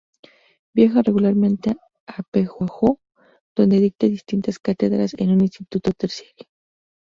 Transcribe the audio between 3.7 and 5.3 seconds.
dicta distintas cátedras en